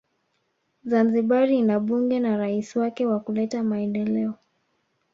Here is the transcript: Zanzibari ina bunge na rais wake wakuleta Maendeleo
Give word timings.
Zanzibari 0.89 1.57
ina 1.57 1.79
bunge 1.79 2.19
na 2.19 2.37
rais 2.37 2.75
wake 2.75 3.05
wakuleta 3.05 3.63
Maendeleo 3.63 4.33